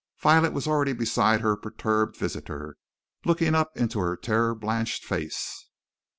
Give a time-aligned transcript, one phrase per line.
[0.19, 2.75] Violet was already beside her perturbed visitor,
[3.23, 5.69] looking up into her terror blanched face.